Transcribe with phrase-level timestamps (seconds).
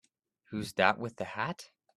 [0.45, 1.69] Who's that with the hat?